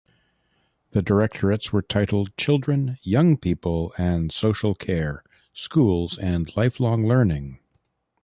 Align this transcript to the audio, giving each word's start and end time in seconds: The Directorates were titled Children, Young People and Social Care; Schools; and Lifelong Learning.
The 0.93 1.03
Directorates 1.03 1.71
were 1.71 1.83
titled 1.83 2.35
Children, 2.35 2.97
Young 3.03 3.37
People 3.37 3.93
and 3.99 4.31
Social 4.31 4.73
Care; 4.73 5.23
Schools; 5.53 6.17
and 6.17 6.49
Lifelong 6.57 7.05
Learning. 7.07 7.59